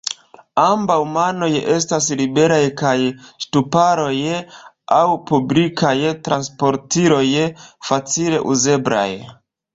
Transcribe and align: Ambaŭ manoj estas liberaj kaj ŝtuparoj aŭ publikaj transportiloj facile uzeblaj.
Ambaŭ 0.59 0.95
manoj 1.17 1.49
estas 1.73 2.07
liberaj 2.21 2.57
kaj 2.79 2.93
ŝtuparoj 3.45 4.15
aŭ 4.97 5.03
publikaj 5.33 5.93
transportiloj 6.31 7.23
facile 7.91 8.43
uzeblaj. 8.57 9.09